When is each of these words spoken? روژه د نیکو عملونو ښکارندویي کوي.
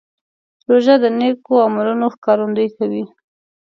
روژه 0.69 0.95
د 1.03 1.05
نیکو 1.19 1.53
عملونو 1.65 2.05
ښکارندویي 2.15 2.69
کوي. 2.77 3.03